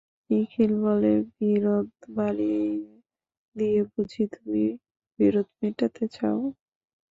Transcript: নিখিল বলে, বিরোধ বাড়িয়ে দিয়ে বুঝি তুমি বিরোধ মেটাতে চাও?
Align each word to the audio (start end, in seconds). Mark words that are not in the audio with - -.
নিখিল 0.29 0.71
বলে, 0.85 1.13
বিরোধ 1.35 1.87
বাড়িয়ে 2.17 2.63
দিয়ে 3.55 3.79
বুঝি 3.91 4.23
তুমি 4.33 4.63
বিরোধ 5.19 5.47
মেটাতে 5.59 6.03
চাও? 6.15 6.39